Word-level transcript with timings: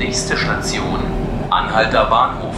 Nächste 0.00 0.34
Station, 0.34 0.98
Anhalter 1.50 2.06
Bahnhof. 2.06 2.54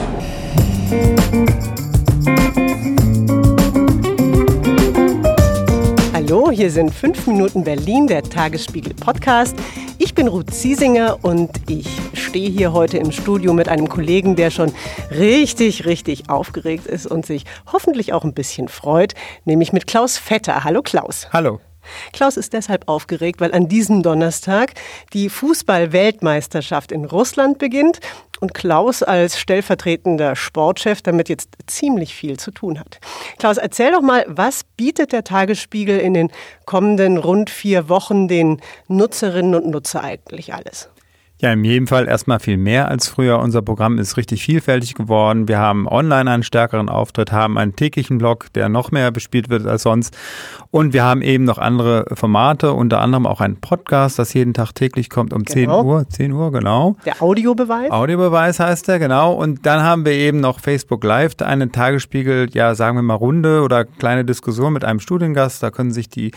Hallo, 6.15 6.53
hier 6.53 6.71
sind 6.71 6.95
5 6.95 7.27
Minuten 7.27 7.65
Berlin, 7.65 8.07
der 8.07 8.23
Tagesspiegel 8.23 8.95
Podcast. 8.95 9.57
Ich 9.99 10.15
bin 10.15 10.29
Ruth 10.29 10.55
Ziesinger 10.55 11.19
und 11.23 11.51
ich 11.69 11.89
stehe 12.15 12.49
hier 12.49 12.73
heute 12.73 12.99
im 12.99 13.11
Studio 13.11 13.53
mit 13.53 13.69
einem 13.69 13.89
Kollegen, 13.89 14.37
der 14.37 14.53
schon 14.53 14.73
richtig, 15.11 15.85
richtig 15.85 16.31
aufgeregt 16.31 16.87
ist 16.87 17.09
und 17.09 17.27
sich 17.27 17.45
hoffentlich 17.73 18.13
auch 18.13 18.23
ein 18.23 18.35
bisschen 18.35 18.69
freut, 18.69 19.15
nämlich 19.45 19.73
mit 19.73 19.89
Klaus 19.89 20.17
Vetter. 20.17 20.63
Hallo 20.63 20.81
Klaus. 20.81 21.27
Hallo. 21.33 21.59
Klaus 22.13 22.37
ist 22.37 22.53
deshalb 22.53 22.89
aufgeregt, 22.89 23.41
weil 23.41 23.53
an 23.53 23.69
diesem 23.69 24.03
Donnerstag 24.03 24.75
die 25.13 25.29
Fußball-Weltmeisterschaft 25.29 26.93
in 26.93 27.05
Russland 27.05 27.59
beginnt 27.59 28.01
und 28.41 28.55
Klaus 28.55 29.03
als 29.03 29.39
stellvertretender 29.39 30.35
Sportchef 30.35 31.01
damit 31.01 31.29
jetzt 31.29 31.51
ziemlich 31.67 32.15
viel 32.15 32.39
zu 32.39 32.51
tun 32.51 32.81
hat. 32.81 32.99
Klaus, 33.39 33.57
erzähl 33.57 33.93
doch 33.93 34.03
mal, 34.03 34.25
was 34.29 34.65
bietet 34.65 35.13
der 35.13 35.23
Tagesspiegel 35.23 35.99
in 35.99 36.15
den 36.15 36.33
kommenden 36.67 37.19
rund 37.19 37.51
vier 37.51 37.89
Wochen 37.89 38.27
den 38.27 38.61
Nutzerinnen 38.89 39.55
und 39.55 39.71
Nutzer 39.71 40.03
eigentlich 40.03 40.55
alles? 40.55 40.92
Ja, 41.43 41.53
in 41.53 41.65
jedem 41.65 41.89
Fall 41.89 42.07
erstmal 42.07 42.39
viel 42.39 42.57
mehr 42.57 42.87
als 42.87 43.09
früher. 43.09 43.41
Unser 43.41 43.63
Programm 43.63 43.99
ist 43.99 44.17
richtig 44.17 44.45
vielfältig 44.45 44.95
geworden. 44.95 45.49
Wir 45.49 45.59
haben 45.59 45.89
online 45.89 46.31
einen 46.31 46.45
stärkeren 46.45 46.89
Auftritt, 46.89 47.33
haben 47.33 47.59
einen 47.59 47.75
täglichen 47.75 48.19
Blog, 48.19 48.53
der 48.53 48.69
noch 48.69 48.93
mehr 48.93 49.11
bespielt 49.11 49.51
wird 49.51 49.67
als 49.67 49.83
sonst. 49.83 50.17
Und 50.71 50.93
wir 50.93 51.03
haben 51.03 51.21
eben 51.21 51.43
noch 51.43 51.59
andere 51.59 52.05
Formate, 52.15 52.73
unter 52.73 53.01
anderem 53.01 53.27
auch 53.27 53.41
einen 53.41 53.57
Podcast, 53.57 54.21
das 54.21 54.35
jeden 54.35 54.55
Tag 54.55 54.73
täglich 54.77 55.11
kommt 55.11 55.33
um 55.33 55.43
genau. 55.43 55.81
10 55.81 55.87
Uhr. 55.87 56.09
10 56.09 56.33
Uhr, 56.33 56.53
genau. 56.53 56.95
Der 57.05 57.21
Audiobeweis? 57.21 57.91
Audiobeweis 57.91 58.61
heißt 58.61 58.87
der, 58.87 59.01
genau. 59.01 59.33
Und 59.33 59.67
dann 59.67 59.83
haben 59.83 60.05
wir 60.05 60.13
eben 60.13 60.39
noch 60.39 60.61
Facebook 60.61 61.03
Live, 61.03 61.33
einen 61.43 61.73
Tagesspiegel, 61.73 62.51
ja, 62.53 62.77
sagen 62.77 62.97
wir 62.97 63.03
mal 63.03 63.15
Runde 63.15 63.63
oder 63.63 63.85
kleine 63.85 64.25
Diskussion 64.25 64.73
mit 64.73 64.85
einem 64.85 65.01
Studiengast. 65.01 65.61
Da 65.61 65.73
können 65.73 65.91
sich 65.91 66.09
die 66.09 66.31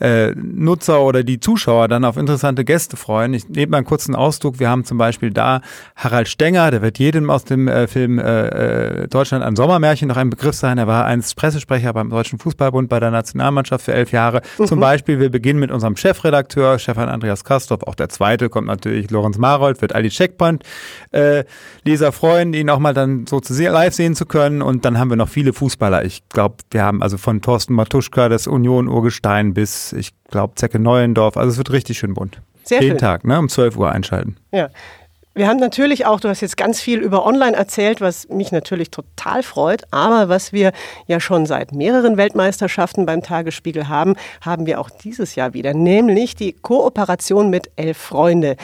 äh, 0.00 0.30
Nutzer 0.34 1.02
oder 1.02 1.24
die 1.24 1.40
Zuschauer 1.40 1.88
dann 1.88 2.06
auf 2.06 2.16
interessante 2.16 2.64
Gäste 2.64 2.96
freuen. 2.96 3.34
Ich 3.34 3.50
nehme 3.50 3.72
mal 3.72 3.76
einen 3.78 3.86
kurzen 3.86 4.14
Ausdruck. 4.14 4.45
Wir 4.58 4.68
haben 4.68 4.84
zum 4.84 4.98
Beispiel 4.98 5.30
da 5.30 5.60
Harald 5.96 6.28
Stenger, 6.28 6.70
der 6.70 6.82
wird 6.82 6.98
jedem 6.98 7.30
aus 7.30 7.44
dem 7.44 7.68
äh, 7.68 7.86
Film 7.86 8.18
äh, 8.18 9.02
äh, 9.02 9.08
Deutschland 9.08 9.44
ein 9.44 9.56
Sommermärchen 9.56 10.08
noch 10.08 10.16
ein 10.16 10.30
Begriff 10.30 10.54
sein. 10.54 10.78
Er 10.78 10.86
war 10.86 11.04
einst 11.04 11.36
Pressesprecher 11.36 11.92
beim 11.92 12.10
Deutschen 12.10 12.38
Fußballbund 12.38 12.88
bei 12.88 13.00
der 13.00 13.10
Nationalmannschaft 13.10 13.84
für 13.84 13.92
elf 13.92 14.12
Jahre. 14.12 14.42
Mhm. 14.58 14.66
Zum 14.66 14.80
Beispiel, 14.80 15.20
wir 15.20 15.30
beginnen 15.30 15.58
mit 15.58 15.70
unserem 15.70 15.96
Chefredakteur, 15.96 16.78
Stefan 16.78 17.08
Andreas 17.08 17.44
Kastorf. 17.44 17.82
Auch 17.82 17.94
der 17.94 18.08
zweite 18.08 18.48
kommt 18.48 18.68
natürlich 18.68 19.10
Lorenz 19.10 19.38
Marold, 19.38 19.82
wird 19.82 19.94
all 19.94 20.02
die 20.02 20.10
Checkpoint 20.10 20.62
äh, 21.12 21.44
Leser 21.84 22.12
freuen, 22.12 22.54
ihn 22.54 22.70
auch 22.70 22.78
mal 22.78 22.94
dann 22.94 23.26
so 23.26 23.40
zu 23.40 23.52
live 23.54 23.94
sehen 23.94 24.14
zu 24.14 24.26
können. 24.26 24.62
Und 24.62 24.84
dann 24.84 24.98
haben 24.98 25.10
wir 25.10 25.16
noch 25.16 25.28
viele 25.28 25.52
Fußballer. 25.52 26.04
Ich 26.04 26.28
glaube, 26.28 26.56
wir 26.70 26.82
haben 26.82 27.02
also 27.02 27.18
von 27.18 27.42
Thorsten 27.42 27.74
Matuschka, 27.74 28.28
das 28.28 28.46
Union 28.46 28.88
Urgestein 28.88 29.54
bis 29.54 29.92
ich 29.92 30.12
glaube, 30.28 30.54
Zecke 30.54 30.78
Neuendorf. 30.78 31.36
Also 31.36 31.50
es 31.50 31.58
wird 31.58 31.72
richtig 31.72 31.98
schön 31.98 32.14
bunt. 32.14 32.40
Sehr 32.66 32.80
Jeden 32.82 32.92
schön. 32.92 32.98
Tag, 32.98 33.24
ne, 33.24 33.38
um 33.38 33.48
12 33.48 33.76
Uhr 33.76 33.90
einschalten. 33.90 34.36
Ja. 34.52 34.68
Wir 35.34 35.48
haben 35.48 35.58
natürlich 35.58 36.06
auch, 36.06 36.18
du 36.18 36.30
hast 36.30 36.40
jetzt 36.40 36.56
ganz 36.56 36.80
viel 36.80 36.98
über 37.00 37.26
Online 37.26 37.54
erzählt, 37.54 38.00
was 38.00 38.26
mich 38.30 38.52
natürlich 38.52 38.90
total 38.90 39.42
freut, 39.42 39.82
aber 39.90 40.30
was 40.30 40.54
wir 40.54 40.72
ja 41.08 41.20
schon 41.20 41.44
seit 41.44 41.72
mehreren 41.72 42.16
Weltmeisterschaften 42.16 43.04
beim 43.04 43.22
Tagesspiegel 43.22 43.90
haben, 43.90 44.14
haben 44.40 44.64
wir 44.64 44.80
auch 44.80 44.88
dieses 44.88 45.34
Jahr 45.34 45.52
wieder, 45.52 45.74
nämlich 45.74 46.36
die 46.36 46.54
Kooperation 46.54 47.50
mit 47.50 47.70
Elf 47.76 47.98
Freunde. 47.98 48.56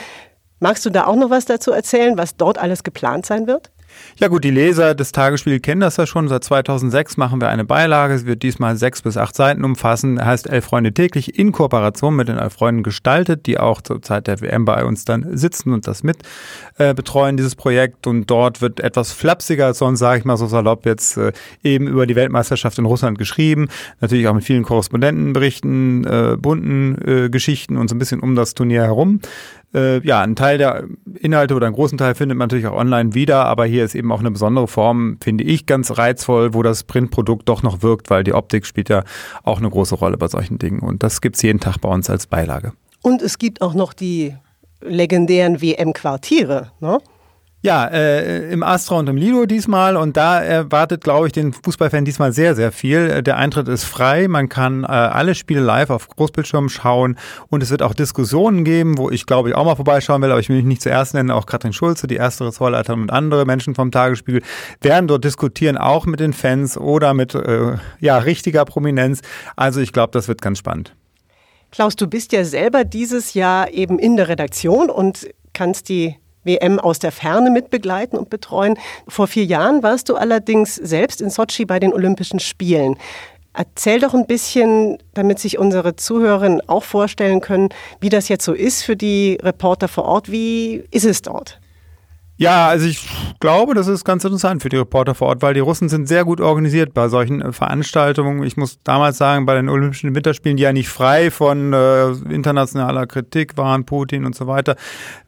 Magst 0.60 0.86
du 0.86 0.90
da 0.90 1.06
auch 1.06 1.16
noch 1.16 1.28
was 1.28 1.44
dazu 1.44 1.72
erzählen, 1.72 2.16
was 2.16 2.38
dort 2.38 2.56
alles 2.56 2.84
geplant 2.84 3.26
sein 3.26 3.46
wird? 3.46 3.70
Ja 4.18 4.28
gut, 4.28 4.44
die 4.44 4.50
Leser 4.50 4.94
des 4.94 5.12
Tagesspiegels 5.12 5.62
kennen 5.62 5.80
das 5.80 5.96
ja 5.96 6.06
schon. 6.06 6.28
Seit 6.28 6.44
2006 6.44 7.16
machen 7.16 7.40
wir 7.40 7.48
eine 7.48 7.64
Beilage. 7.64 8.14
Es 8.14 8.26
wird 8.26 8.42
diesmal 8.42 8.76
sechs 8.76 9.02
bis 9.02 9.16
acht 9.16 9.34
Seiten 9.34 9.64
umfassen. 9.64 10.24
Heißt 10.24 10.48
Elf 10.48 10.64
Freunde 10.64 10.92
täglich 10.92 11.38
in 11.38 11.52
Kooperation 11.52 12.14
mit 12.14 12.28
den 12.28 12.38
Elf 12.38 12.54
Freunden 12.54 12.82
gestaltet, 12.82 13.46
die 13.46 13.58
auch 13.58 13.80
zur 13.80 14.02
Zeit 14.02 14.26
der 14.26 14.40
WM 14.40 14.64
bei 14.64 14.84
uns 14.84 15.04
dann 15.04 15.36
sitzen 15.36 15.72
und 15.72 15.86
das 15.86 16.02
mit 16.02 16.18
äh, 16.78 16.94
betreuen, 16.94 17.36
dieses 17.36 17.54
Projekt. 17.54 18.06
Und 18.06 18.30
dort 18.30 18.60
wird 18.60 18.80
etwas 18.80 19.12
flapsiger 19.12 19.66
als 19.66 19.78
sonst, 19.78 19.98
sage 19.98 20.18
ich 20.18 20.24
mal 20.24 20.36
so 20.36 20.46
salopp, 20.46 20.86
jetzt 20.86 21.16
äh, 21.16 21.32
eben 21.62 21.86
über 21.86 22.06
die 22.06 22.16
Weltmeisterschaft 22.16 22.78
in 22.78 22.84
Russland 22.84 23.18
geschrieben. 23.18 23.68
Natürlich 24.00 24.28
auch 24.28 24.34
mit 24.34 24.44
vielen 24.44 24.62
Korrespondentenberichten, 24.62 26.04
äh, 26.04 26.36
bunten 26.36 26.96
äh, 27.06 27.28
Geschichten 27.30 27.76
und 27.76 27.88
so 27.88 27.94
ein 27.94 27.98
bisschen 27.98 28.20
um 28.20 28.34
das 28.34 28.54
Turnier 28.54 28.82
herum. 28.82 29.20
Äh, 29.74 30.06
ja, 30.06 30.20
ein 30.20 30.36
Teil 30.36 30.58
der 30.58 30.84
Inhalte 31.18 31.54
oder 31.54 31.66
einen 31.66 31.74
großen 31.74 31.96
Teil 31.96 32.14
findet 32.14 32.36
man 32.36 32.46
natürlich 32.46 32.66
auch 32.66 32.76
online 32.76 33.14
wieder, 33.14 33.46
aber 33.46 33.64
hier 33.64 33.84
ist 33.84 33.94
eben 33.94 34.12
auch 34.12 34.20
eine 34.20 34.30
besondere 34.30 34.68
Form, 34.68 35.16
finde 35.22 35.44
ich, 35.44 35.66
ganz 35.66 35.96
reizvoll, 35.96 36.52
wo 36.54 36.62
das 36.62 36.84
Printprodukt 36.84 37.48
doch 37.48 37.62
noch 37.62 37.82
wirkt, 37.82 38.10
weil 38.10 38.24
die 38.24 38.34
Optik 38.34 38.66
spielt 38.66 38.88
ja 38.88 39.04
auch 39.44 39.58
eine 39.58 39.70
große 39.70 39.94
Rolle 39.94 40.18
bei 40.18 40.28
solchen 40.28 40.58
Dingen. 40.58 40.80
Und 40.80 41.02
das 41.02 41.20
gibt's 41.20 41.40
jeden 41.42 41.60
Tag 41.60 41.78
bei 41.78 41.88
uns 41.88 42.10
als 42.10 42.26
Beilage. 42.26 42.72
Und 43.02 43.22
es 43.22 43.38
gibt 43.38 43.62
auch 43.62 43.74
noch 43.74 43.94
die 43.94 44.34
legendären 44.80 45.62
WM-Quartiere, 45.62 46.70
ne? 46.80 46.98
Ja, 47.64 47.86
äh, 47.86 48.52
im 48.52 48.64
Astra 48.64 48.96
und 48.96 49.08
im 49.08 49.16
Lido 49.16 49.46
diesmal 49.46 49.96
und 49.96 50.16
da 50.16 50.42
erwartet, 50.42 51.04
glaube 51.04 51.28
ich, 51.28 51.32
den 51.32 51.52
Fußballfan 51.52 52.04
diesmal 52.04 52.32
sehr, 52.32 52.56
sehr 52.56 52.72
viel. 52.72 53.22
Der 53.22 53.36
Eintritt 53.36 53.68
ist 53.68 53.84
frei, 53.84 54.26
man 54.26 54.48
kann 54.48 54.82
äh, 54.82 54.88
alle 54.88 55.36
Spiele 55.36 55.60
live 55.60 55.90
auf 55.90 56.08
Großbildschirm 56.08 56.68
schauen 56.68 57.16
und 57.50 57.62
es 57.62 57.70
wird 57.70 57.82
auch 57.82 57.94
Diskussionen 57.94 58.64
geben, 58.64 58.98
wo 58.98 59.10
ich, 59.10 59.26
glaube 59.26 59.48
ich, 59.48 59.54
auch 59.54 59.64
mal 59.64 59.76
vorbeischauen 59.76 60.20
will, 60.22 60.32
aber 60.32 60.40
ich 60.40 60.48
will 60.48 60.56
mich 60.56 60.64
nicht 60.64 60.82
zuerst 60.82 61.14
nennen. 61.14 61.30
Auch 61.30 61.46
Katrin 61.46 61.72
Schulze, 61.72 62.08
die 62.08 62.16
erste 62.16 62.46
Ressortleiterin 62.46 63.02
und 63.02 63.10
andere 63.10 63.44
Menschen 63.44 63.76
vom 63.76 63.92
Tagesspiegel 63.92 64.42
werden 64.80 65.06
dort 65.06 65.22
diskutieren, 65.22 65.76
auch 65.76 66.04
mit 66.04 66.18
den 66.18 66.32
Fans 66.32 66.76
oder 66.76 67.14
mit 67.14 67.36
äh, 67.36 67.76
ja, 68.00 68.18
richtiger 68.18 68.64
Prominenz. 68.64 69.20
Also 69.54 69.80
ich 69.80 69.92
glaube, 69.92 70.10
das 70.10 70.26
wird 70.26 70.42
ganz 70.42 70.58
spannend. 70.58 70.96
Klaus, 71.70 71.94
du 71.94 72.08
bist 72.08 72.32
ja 72.32 72.44
selber 72.44 72.82
dieses 72.82 73.34
Jahr 73.34 73.70
eben 73.72 74.00
in 74.00 74.16
der 74.16 74.28
Redaktion 74.28 74.90
und 74.90 75.28
kannst 75.52 75.88
die 75.88 76.16
WM 76.44 76.78
aus 76.78 76.98
der 76.98 77.12
Ferne 77.12 77.50
mitbegleiten 77.50 78.18
und 78.18 78.30
betreuen. 78.30 78.78
Vor 79.08 79.26
vier 79.26 79.44
Jahren 79.44 79.82
warst 79.82 80.08
du 80.08 80.16
allerdings 80.16 80.74
selbst 80.74 81.20
in 81.20 81.30
Sochi 81.30 81.64
bei 81.64 81.78
den 81.78 81.92
Olympischen 81.92 82.40
Spielen. 82.40 82.96
Erzähl 83.54 84.00
doch 84.00 84.14
ein 84.14 84.26
bisschen, 84.26 84.98
damit 85.12 85.38
sich 85.38 85.58
unsere 85.58 85.94
Zuhörerinnen 85.94 86.68
auch 86.68 86.84
vorstellen 86.84 87.40
können, 87.40 87.68
wie 88.00 88.08
das 88.08 88.28
jetzt 88.28 88.44
so 88.44 88.54
ist 88.54 88.82
für 88.82 88.96
die 88.96 89.38
Reporter 89.42 89.88
vor 89.88 90.04
Ort. 90.04 90.30
Wie 90.30 90.84
ist 90.90 91.04
es 91.04 91.20
dort? 91.20 91.60
Ja, 92.42 92.66
also 92.66 92.86
ich 92.86 93.08
glaube, 93.38 93.72
das 93.74 93.86
ist 93.86 94.04
ganz 94.04 94.24
interessant 94.24 94.62
für 94.62 94.68
die 94.68 94.76
Reporter 94.76 95.14
vor 95.14 95.28
Ort, 95.28 95.42
weil 95.42 95.54
die 95.54 95.60
Russen 95.60 95.88
sind 95.88 96.08
sehr 96.08 96.24
gut 96.24 96.40
organisiert 96.40 96.92
bei 96.92 97.06
solchen 97.06 97.40
äh, 97.40 97.52
Veranstaltungen. 97.52 98.42
Ich 98.42 98.56
muss 98.56 98.80
damals 98.82 99.16
sagen, 99.16 99.46
bei 99.46 99.54
den 99.54 99.68
Olympischen 99.68 100.12
Winterspielen, 100.12 100.56
die 100.56 100.64
ja 100.64 100.72
nicht 100.72 100.88
frei 100.88 101.30
von 101.30 101.72
äh, 101.72 102.10
internationaler 102.30 103.06
Kritik 103.06 103.56
waren, 103.56 103.86
Putin 103.86 104.24
und 104.24 104.34
so 104.34 104.48
weiter, 104.48 104.74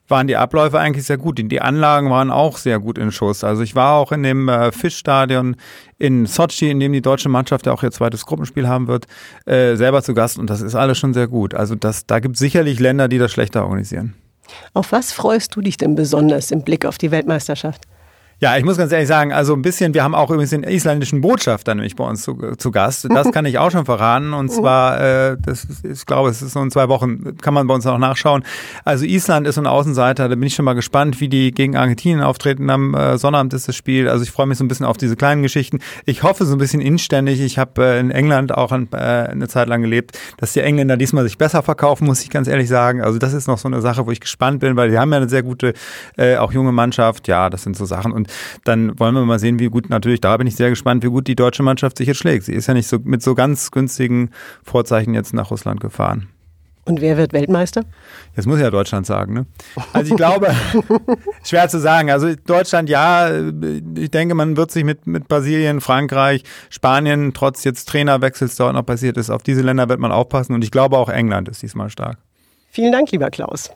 waren 0.09 0.27
die 0.27 0.35
Abläufe 0.35 0.77
eigentlich 0.77 1.05
sehr 1.05 1.17
gut. 1.17 1.39
Die 1.39 1.61
Anlagen 1.61 2.09
waren 2.09 2.31
auch 2.31 2.57
sehr 2.57 2.79
gut 2.79 2.97
in 2.97 3.13
Schuss. 3.13 3.45
Also 3.45 3.61
ich 3.61 3.75
war 3.75 3.95
auch 3.95 4.11
in 4.11 4.21
dem 4.21 4.49
äh, 4.49 4.73
Fischstadion 4.73 5.55
in 5.97 6.25
Sochi, 6.25 6.69
in 6.69 6.81
dem 6.81 6.91
die 6.91 7.01
deutsche 7.01 7.29
Mannschaft 7.29 7.65
ja 7.65 7.71
auch 7.71 7.81
ihr 7.81 7.91
zweites 7.91 8.25
Gruppenspiel 8.25 8.67
haben 8.67 8.89
wird, 8.89 9.05
äh, 9.45 9.77
selber 9.77 10.03
zu 10.03 10.15
Gast 10.15 10.37
und 10.37 10.49
das 10.49 10.59
ist 10.59 10.75
alles 10.75 10.97
schon 10.97 11.13
sehr 11.13 11.29
gut. 11.29 11.53
Also 11.53 11.75
das, 11.75 12.07
da 12.07 12.19
gibt 12.19 12.35
es 12.35 12.39
sicherlich 12.39 12.81
Länder, 12.81 13.07
die 13.07 13.19
das 13.19 13.31
schlechter 13.31 13.63
organisieren. 13.63 14.15
Auf 14.73 14.91
was 14.91 15.11
freust 15.11 15.55
du 15.55 15.61
dich 15.61 15.77
denn 15.77 15.95
besonders 15.95 16.51
im 16.51 16.61
Blick 16.61 16.85
auf 16.85 16.97
die 16.97 17.11
Weltmeisterschaft? 17.11 17.83
Ja, 18.41 18.57
ich 18.57 18.65
muss 18.65 18.77
ganz 18.77 18.91
ehrlich 18.91 19.07
sagen, 19.07 19.31
also 19.31 19.53
ein 19.53 19.61
bisschen, 19.61 19.93
wir 19.93 20.03
haben 20.03 20.13
auch 20.13 20.29
übrigens 20.29 20.49
den 20.49 20.63
isländischen 20.63 21.21
Botschafter 21.21 21.73
nämlich 21.73 21.95
bei 21.95 22.03
uns 22.03 22.21
zu, 22.21 22.35
zu 22.57 22.69
Gast. 22.69 23.07
Das 23.09 23.31
kann 23.31 23.45
ich 23.45 23.59
auch 23.59 23.71
schon 23.71 23.85
verraten. 23.85 24.33
Und 24.33 24.51
zwar, 24.51 24.99
äh, 24.99 25.37
das 25.41 25.63
ist, 25.63 25.85
ich 25.85 26.05
glaube, 26.05 26.29
es 26.29 26.41
ist 26.41 26.51
so 26.51 26.61
in 26.61 26.69
zwei 26.69 26.89
Wochen, 26.89 27.37
kann 27.37 27.53
man 27.53 27.65
bei 27.65 27.73
uns 27.73 27.87
auch 27.87 27.97
nachschauen. 27.97 28.43
Also 28.83 29.05
Island 29.05 29.47
ist 29.47 29.55
so 29.55 29.61
ein 29.61 29.67
Außenseiter, 29.67 30.27
da 30.27 30.35
bin 30.35 30.43
ich 30.43 30.53
schon 30.53 30.65
mal 30.65 30.73
gespannt, 30.73 31.21
wie 31.21 31.29
die 31.29 31.51
gegen 31.51 31.77
Argentinien 31.77 32.21
auftreten. 32.21 32.69
Am 32.69 32.93
äh, 32.93 33.17
Sonnabend 33.17 33.53
ist 33.53 33.69
das 33.69 33.75
Spiel. 33.77 34.09
Also 34.09 34.23
ich 34.23 34.31
freue 34.31 34.47
mich 34.47 34.57
so 34.57 34.65
ein 34.65 34.67
bisschen 34.67 34.85
auf 34.85 34.97
diese 34.97 35.15
kleinen 35.15 35.41
Geschichten. 35.41 35.79
Ich 36.03 36.23
hoffe 36.23 36.45
so 36.45 36.55
ein 36.55 36.59
bisschen 36.59 36.81
inständig. 36.81 37.39
Ich 37.39 37.57
habe 37.57 37.85
äh, 37.85 37.99
in 38.01 38.11
England 38.11 38.53
auch 38.53 38.73
ein, 38.73 38.89
äh, 38.91 38.97
eine 38.97 39.47
Zeit 39.47 39.69
lang 39.69 39.81
gelebt, 39.81 40.19
dass 40.37 40.51
die 40.51 40.59
Engländer 40.59 40.97
diesmal 40.97 41.23
sich 41.23 41.37
besser 41.37 41.63
verkaufen, 41.63 42.05
muss 42.05 42.21
ich 42.21 42.29
ganz 42.29 42.49
ehrlich 42.49 42.67
sagen. 42.67 43.01
Also 43.01 43.17
das 43.17 43.31
ist 43.31 43.47
noch 43.47 43.59
so 43.59 43.69
eine 43.69 43.79
Sache, 43.79 44.05
wo 44.05 44.11
ich 44.11 44.19
gespannt 44.19 44.59
bin, 44.59 44.75
weil 44.75 44.89
die 44.89 44.99
haben 44.99 45.11
ja 45.11 45.17
eine 45.17 45.29
sehr 45.29 45.43
gute, 45.43 45.73
äh, 46.17 46.35
auch 46.35 46.51
junge 46.51 46.73
Mannschaft. 46.73 47.29
Ja, 47.29 47.49
das 47.49 47.63
sind 47.63 47.77
so 47.77 47.85
Sachen. 47.85 48.24
Und 48.25 48.67
dann 48.67 48.99
wollen 48.99 49.15
wir 49.15 49.25
mal 49.25 49.39
sehen, 49.39 49.59
wie 49.59 49.67
gut, 49.67 49.89
natürlich, 49.89 50.21
da 50.21 50.35
bin 50.37 50.47
ich 50.47 50.55
sehr 50.55 50.69
gespannt, 50.69 51.03
wie 51.03 51.09
gut 51.09 51.27
die 51.27 51.35
deutsche 51.35 51.63
Mannschaft 51.63 51.97
sich 51.97 52.07
jetzt 52.07 52.17
schlägt. 52.17 52.45
Sie 52.45 52.53
ist 52.53 52.67
ja 52.67 52.73
nicht 52.73 52.87
so 52.87 52.99
mit 53.03 53.21
so 53.21 53.35
ganz 53.35 53.71
günstigen 53.71 54.31
Vorzeichen 54.63 55.13
jetzt 55.13 55.33
nach 55.33 55.51
Russland 55.51 55.79
gefahren. 55.79 56.29
Und 56.87 57.01
wer 57.01 57.17
wird 57.17 57.33
Weltmeister? 57.33 57.83
Jetzt 58.35 58.45
muss 58.45 58.59
ja 58.59 58.69
Deutschland 58.69 59.07
sagen, 59.07 59.33
ne? 59.33 59.45
Also 59.91 60.11
ich 60.11 60.17
glaube, 60.17 60.55
schwer 61.43 61.67
zu 61.67 61.79
sagen. 61.79 62.11
Also 62.11 62.35
Deutschland, 62.35 62.89
ja, 62.89 63.31
ich 63.97 64.11
denke, 64.11 64.35
man 64.35 64.55
wird 64.55 64.69
sich 64.69 64.83
mit, 64.83 65.07
mit 65.07 65.27
Brasilien, 65.27 65.81
Frankreich, 65.81 66.43
Spanien, 66.69 67.33
trotz 67.33 67.63
jetzt 67.63 67.89
Trainerwechsels 67.89 68.55
dort 68.55 68.73
noch 68.75 68.85
passiert 68.85 69.17
ist, 69.17 69.31
auf 69.31 69.41
diese 69.41 69.61
Länder 69.61 69.89
wird 69.89 69.99
man 69.99 70.11
aufpassen. 70.11 70.53
Und 70.53 70.63
ich 70.63 70.69
glaube 70.69 70.97
auch 70.97 71.09
England 71.09 71.49
ist 71.49 71.63
diesmal 71.63 71.89
stark. 71.89 72.19
Vielen 72.69 72.91
Dank, 72.91 73.11
lieber 73.11 73.31
Klaus. 73.31 73.71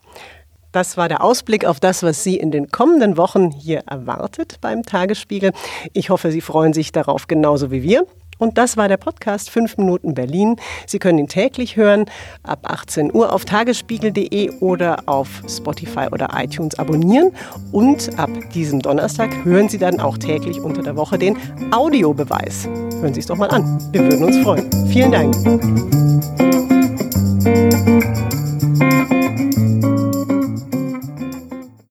Das 0.72 0.96
war 0.96 1.08
der 1.08 1.22
Ausblick 1.22 1.64
auf 1.64 1.80
das, 1.80 2.02
was 2.02 2.22
Sie 2.22 2.36
in 2.36 2.50
den 2.50 2.70
kommenden 2.70 3.16
Wochen 3.16 3.50
hier 3.50 3.80
erwartet 3.86 4.58
beim 4.60 4.82
Tagesspiegel. 4.84 5.52
Ich 5.92 6.10
hoffe, 6.10 6.30
Sie 6.30 6.40
freuen 6.40 6.72
sich 6.72 6.92
darauf 6.92 7.26
genauso 7.26 7.70
wie 7.70 7.82
wir. 7.82 8.06
Und 8.40 8.56
das 8.56 8.78
war 8.78 8.88
der 8.88 8.96
Podcast 8.96 9.50
5 9.50 9.76
Minuten 9.76 10.14
Berlin. 10.14 10.56
Sie 10.86 10.98
können 10.98 11.18
ihn 11.18 11.28
täglich 11.28 11.76
hören, 11.76 12.06
ab 12.42 12.60
18 12.62 13.14
Uhr 13.14 13.34
auf 13.34 13.44
tagesspiegel.de 13.44 14.50
oder 14.60 15.02
auf 15.06 15.28
Spotify 15.46 16.08
oder 16.10 16.30
iTunes 16.34 16.78
abonnieren. 16.78 17.32
Und 17.70 18.18
ab 18.18 18.30
diesem 18.54 18.80
Donnerstag 18.80 19.44
hören 19.44 19.68
Sie 19.68 19.78
dann 19.78 20.00
auch 20.00 20.16
täglich 20.16 20.58
unter 20.58 20.82
der 20.82 20.96
Woche 20.96 21.18
den 21.18 21.36
Audiobeweis. 21.70 22.66
Hören 22.66 23.12
Sie 23.12 23.20
es 23.20 23.26
doch 23.26 23.36
mal 23.36 23.50
an. 23.50 23.78
Wir 23.92 24.02
würden 24.04 24.24
uns 24.24 24.38
freuen. 24.38 24.70
Vielen 24.88 25.12
Dank. 25.12 26.69